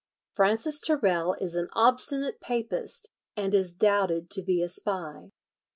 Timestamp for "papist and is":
2.41-3.71